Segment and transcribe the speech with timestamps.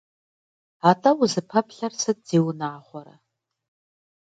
[0.89, 3.15] Атӏэ, узыпэплъэр сыт, зиунагъуэрэ!